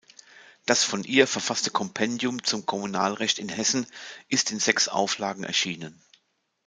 [0.65, 3.85] Das von ihr verfasste Kompendium zum Kommunalrecht in Hessen
[4.29, 6.01] ist in sechs Auflagen erschienen.